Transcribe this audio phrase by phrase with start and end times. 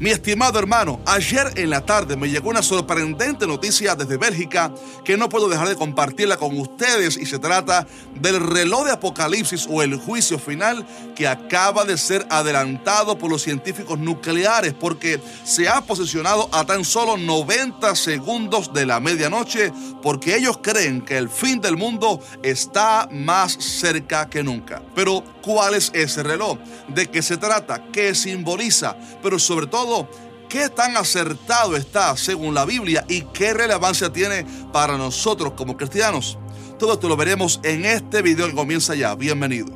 [0.00, 4.72] Mi estimado hermano, ayer en la tarde me llegó una sorprendente noticia desde Bélgica
[5.04, 9.66] que no puedo dejar de compartirla con ustedes y se trata del reloj de Apocalipsis
[9.68, 15.68] o el juicio final que acaba de ser adelantado por los científicos nucleares porque se
[15.68, 21.28] ha posicionado a tan solo 90 segundos de la medianoche porque ellos creen que el
[21.28, 24.80] fin del mundo está más cerca que nunca.
[24.94, 26.58] Pero, ¿cuál es ese reloj?
[26.86, 27.82] ¿De qué se trata?
[27.92, 28.96] ¿Qué simboliza?
[29.22, 29.87] Pero sobre todo,
[30.48, 36.38] qué tan acertado está según la Biblia y qué relevancia tiene para nosotros como cristianos.
[36.78, 39.14] Todo esto lo veremos en este video que comienza ya.
[39.14, 39.66] Bienvenido.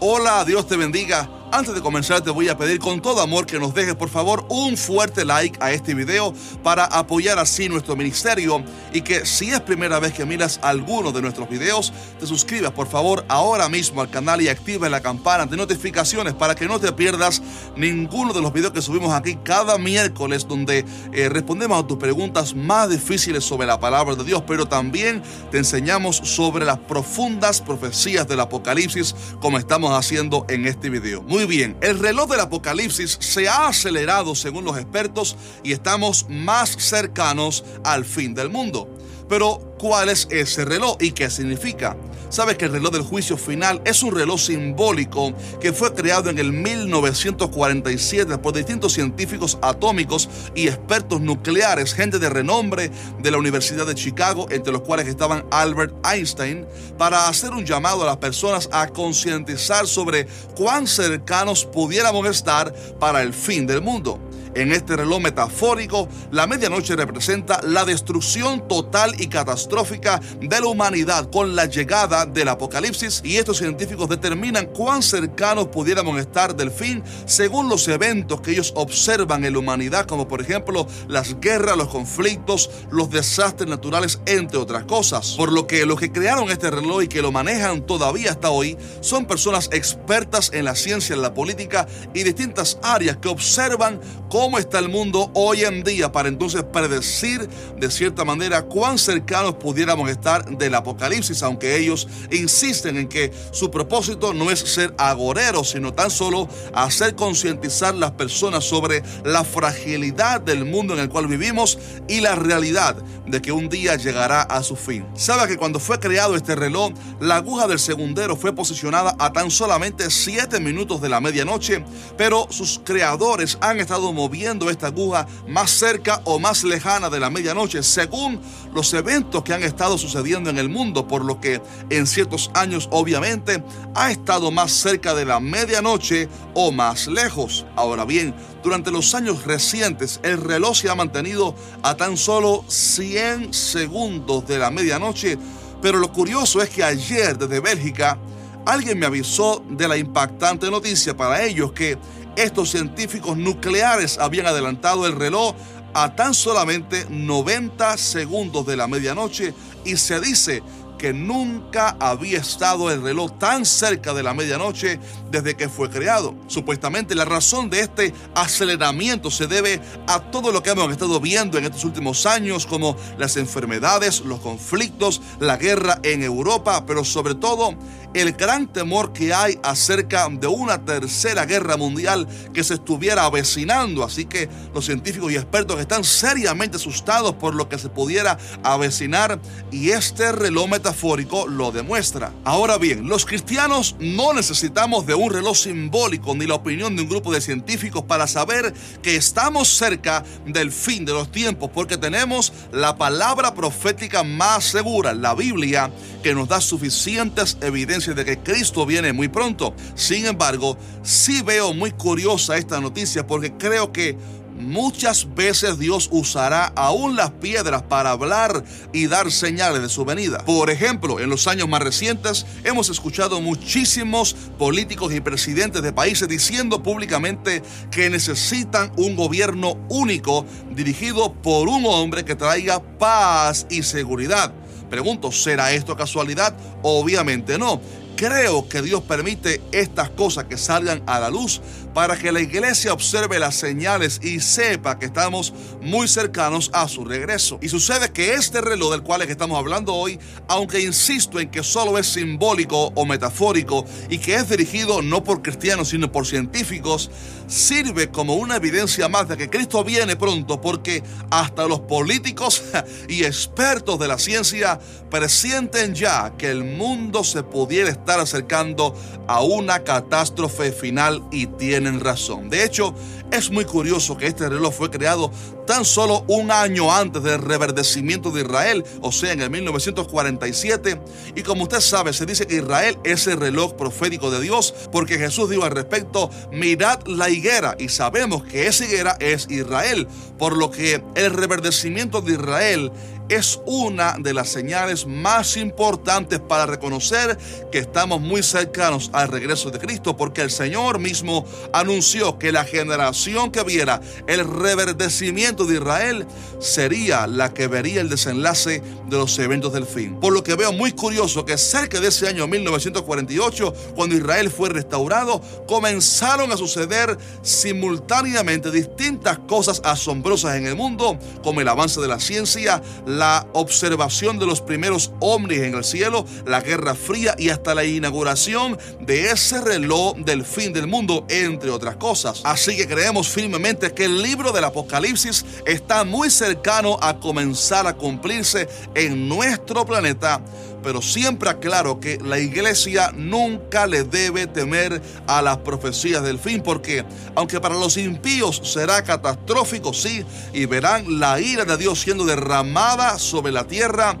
[0.00, 1.43] Hola, Dios te bendiga.
[1.54, 4.44] Antes de comenzar te voy a pedir con todo amor que nos dejes por favor
[4.48, 8.60] un fuerte like a este video para apoyar así nuestro ministerio
[8.92, 12.88] y que si es primera vez que miras alguno de nuestros videos te suscribas por
[12.88, 16.90] favor ahora mismo al canal y actives la campana de notificaciones para que no te
[16.90, 17.40] pierdas
[17.76, 22.52] ninguno de los videos que subimos aquí cada miércoles donde eh, respondemos a tus preguntas
[22.52, 28.26] más difíciles sobre la palabra de Dios pero también te enseñamos sobre las profundas profecías
[28.26, 31.22] del Apocalipsis como estamos haciendo en este video.
[31.22, 36.70] Muy bien, el reloj del apocalipsis se ha acelerado según los expertos y estamos más
[36.70, 38.88] cercanos al fin del mundo.
[39.28, 41.96] Pero, ¿cuál es ese reloj y qué significa?
[42.34, 46.38] Sabes que el reloj del juicio final es un reloj simbólico que fue creado en
[46.40, 53.86] el 1947 por distintos científicos atómicos y expertos nucleares, gente de renombre de la Universidad
[53.86, 56.66] de Chicago, entre los cuales estaban Albert Einstein,
[56.98, 63.22] para hacer un llamado a las personas a concientizar sobre cuán cercanos pudiéramos estar para
[63.22, 64.18] el fin del mundo.
[64.54, 71.28] En este reloj metafórico, la medianoche representa la destrucción total y catastrófica de la humanidad
[71.28, 77.02] con la llegada del apocalipsis y estos científicos determinan cuán cercanos pudiéramos estar del fin
[77.26, 81.88] según los eventos que ellos observan en la humanidad, como por ejemplo las guerras, los
[81.88, 85.32] conflictos, los desastres naturales, entre otras cosas.
[85.32, 88.78] Por lo que los que crearon este reloj y que lo manejan todavía hasta hoy
[89.00, 94.43] son personas expertas en la ciencia, en la política y distintas áreas que observan cómo
[94.44, 99.54] cómo está el mundo hoy en día para entonces predecir de cierta manera cuán cercanos
[99.54, 105.70] pudiéramos estar del apocalipsis, aunque ellos insisten en que su propósito no es ser agoreros,
[105.70, 111.26] sino tan solo hacer concientizar las personas sobre la fragilidad del mundo en el cual
[111.26, 115.06] vivimos y la realidad de que un día llegará a su fin.
[115.14, 119.50] Sabe que cuando fue creado este reloj, la aguja del segundero fue posicionada a tan
[119.50, 121.82] solamente 7 minutos de la medianoche,
[122.18, 127.20] pero sus creadores han estado moviendo viendo esta aguja más cerca o más lejana de
[127.20, 128.40] la medianoche, según
[128.74, 132.88] los eventos que han estado sucediendo en el mundo, por lo que en ciertos años
[132.90, 133.62] obviamente
[133.94, 137.64] ha estado más cerca de la medianoche o más lejos.
[137.76, 138.34] Ahora bien,
[138.64, 144.58] durante los años recientes el reloj se ha mantenido a tan solo 100 segundos de
[144.58, 145.38] la medianoche,
[145.80, 148.18] pero lo curioso es que ayer desde Bélgica
[148.66, 151.98] alguien me avisó de la impactante noticia para ellos que
[152.36, 155.54] estos científicos nucleares habían adelantado el reloj
[155.94, 160.62] a tan solamente 90 segundos de la medianoche y se dice
[160.98, 164.98] que nunca había estado el reloj tan cerca de la medianoche
[165.30, 166.34] desde que fue creado.
[166.46, 171.58] Supuestamente la razón de este aceleramiento se debe a todo lo que hemos estado viendo
[171.58, 177.34] en estos últimos años, como las enfermedades, los conflictos, la guerra en Europa, pero sobre
[177.34, 177.76] todo
[178.14, 184.04] el gran temor que hay acerca de una tercera guerra mundial que se estuviera avecinando.
[184.04, 189.40] Así que los científicos y expertos están seriamente asustados por lo que se pudiera avecinar
[189.70, 192.34] y este reloj metafórico lo demuestra.
[192.44, 197.08] Ahora bien, los cristianos no necesitamos de un reloj simbólico ni la opinión de un
[197.08, 202.52] grupo de científicos para saber que estamos cerca del fin de los tiempos porque tenemos
[202.70, 205.90] la palabra profética más segura, la Biblia,
[206.22, 209.74] que nos da suficientes evidencias de que Cristo viene muy pronto.
[209.94, 214.18] Sin embargo, sí veo muy curiosa esta noticia porque creo que
[214.54, 220.38] muchas veces Dios usará aún las piedras para hablar y dar señales de su venida.
[220.44, 226.28] Por ejemplo, en los años más recientes hemos escuchado muchísimos políticos y presidentes de países
[226.28, 233.82] diciendo públicamente que necesitan un gobierno único dirigido por un hombre que traiga paz y
[233.82, 234.52] seguridad.
[234.90, 236.54] Pregunto, ¿será esto casualidad?
[236.82, 237.80] Obviamente no.
[238.16, 241.60] Creo que Dios permite estas cosas que salgan a la luz
[241.94, 247.04] para que la iglesia observe las señales y sepa que estamos muy cercanos a su
[247.04, 247.58] regreso.
[247.62, 250.18] Y sucede que este reloj del cual estamos hablando hoy,
[250.48, 255.40] aunque insisto en que solo es simbólico o metafórico y que es dirigido no por
[255.40, 257.10] cristianos sino por científicos,
[257.46, 262.62] sirve como una evidencia más de que Cristo viene pronto porque hasta los políticos
[263.08, 264.80] y expertos de la ciencia
[265.10, 268.94] presienten ya que el mundo se pudiera estar acercando
[269.26, 271.46] a una catástrofe final y
[271.92, 272.50] razón.
[272.50, 272.94] De hecho,
[273.30, 275.30] es muy curioso que este reloj fue creado
[275.66, 281.00] tan solo un año antes del reverdecimiento de Israel, o sea, en el 1947.
[281.34, 285.18] Y como usted sabe, se dice que Israel es el reloj profético de Dios, porque
[285.18, 290.08] Jesús dijo al respecto, mirad la higuera, y sabemos que esa higuera es Israel,
[290.38, 292.92] por lo que el reverdecimiento de Israel
[293.28, 297.38] es una de las señales más importantes para reconocer
[297.72, 302.64] que estamos muy cercanos al regreso de Cristo, porque el Señor mismo anunció que la
[302.64, 306.26] generación que viera el reverdecimiento de Israel
[306.58, 310.18] sería la que vería el desenlace de los eventos del fin.
[310.18, 314.70] Por lo que veo muy curioso que cerca de ese año 1948, cuando Israel fue
[314.70, 322.08] restaurado, comenzaron a suceder simultáneamente distintas cosas asombrosas en el mundo, como el avance de
[322.08, 327.50] la ciencia, la observación de los primeros ovnis en el cielo, la Guerra Fría y
[327.50, 332.40] hasta la inauguración de ese reloj del fin del mundo, entre otras cosas.
[332.44, 337.94] Así que creemos firmemente que el libro del Apocalipsis está muy cercano a comenzar a
[337.94, 340.40] cumplirse en nuestro planeta
[340.84, 346.62] pero siempre aclaro que la iglesia nunca le debe temer a las profecías del fin,
[346.62, 347.04] porque
[347.34, 353.18] aunque para los impíos será catastrófico, sí, y verán la ira de Dios siendo derramada
[353.18, 354.18] sobre la tierra,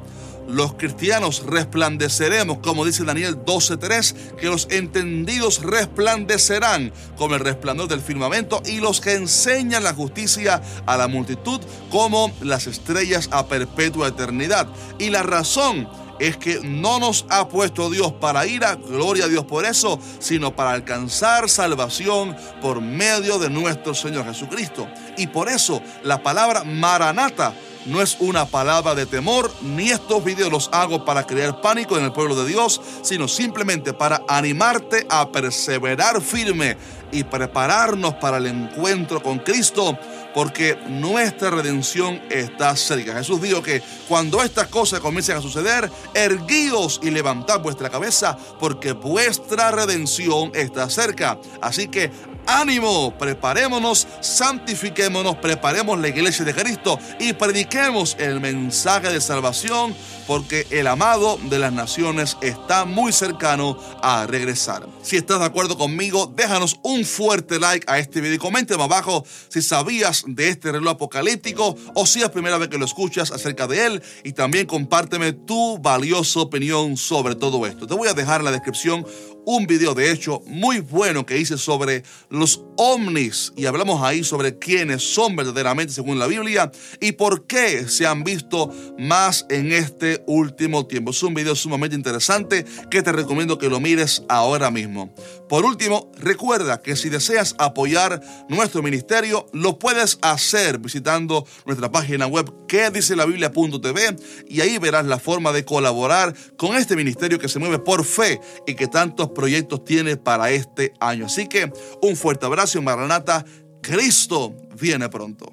[0.48, 8.00] los cristianos resplandeceremos, como dice Daniel 12:3, que los entendidos resplandecerán como el resplandor del
[8.00, 11.60] firmamento y los que enseñan la justicia a la multitud
[11.90, 14.68] como las estrellas a perpetua eternidad.
[14.98, 15.88] Y la razón
[16.18, 20.54] es que no nos ha puesto Dios para ira, gloria a Dios por eso, sino
[20.54, 24.88] para alcanzar salvación por medio de nuestro Señor Jesucristo.
[25.16, 27.54] Y por eso la palabra maranata
[27.86, 32.04] no es una palabra de temor, ni estos videos los hago para crear pánico en
[32.04, 36.76] el pueblo de Dios, sino simplemente para animarte a perseverar firme
[37.12, 39.96] y prepararnos para el encuentro con Cristo,
[40.34, 43.14] porque nuestra redención está cerca.
[43.14, 48.92] Jesús dijo que cuando estas cosas comiencen a suceder, erguíos y levantad vuestra cabeza, porque
[48.92, 51.38] vuestra redención está cerca.
[51.60, 52.10] Así que
[52.46, 59.94] ánimo, preparémonos, santifiquémonos, preparemos la iglesia de Cristo y prediquemos el mensaje de salvación
[60.26, 64.86] porque el amado de las naciones está muy cercano a regresar.
[65.02, 68.84] Si estás de acuerdo conmigo, déjanos un fuerte like a este video y comente más
[68.84, 73.30] abajo si sabías de este reloj apocalíptico o si es primera vez que lo escuchas
[73.30, 77.86] acerca de él y también compárteme tu valiosa opinión sobre todo esto.
[77.86, 79.06] Te voy a dejar en la descripción
[79.46, 84.58] un video de hecho muy bueno que hice sobre los ovnis y hablamos ahí sobre
[84.58, 86.70] quiénes son verdaderamente según la Biblia
[87.00, 91.10] y por qué se han visto más en este último tiempo.
[91.10, 95.14] Es un video sumamente interesante que te recomiendo que lo mires ahora mismo.
[95.48, 102.26] Por último, recuerda que si deseas apoyar nuestro ministerio, lo puedes hacer visitando nuestra página
[102.26, 104.16] web que dice la Biblia.tv
[104.48, 108.40] y ahí verás la forma de colaborar con este ministerio que se mueve por fe
[108.66, 111.26] y que tantos proyectos tiene para este año.
[111.26, 111.72] Así que
[112.02, 113.44] un fuerte abrazo, Maranata.
[113.82, 115.52] Cristo viene pronto.